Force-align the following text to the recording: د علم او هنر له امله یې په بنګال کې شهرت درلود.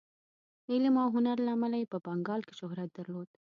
د 0.65 0.67
علم 0.73 0.95
او 1.03 1.09
هنر 1.15 1.37
له 1.45 1.51
امله 1.55 1.77
یې 1.81 1.91
په 1.93 1.97
بنګال 2.05 2.41
کې 2.47 2.53
شهرت 2.59 2.89
درلود. 2.97 3.27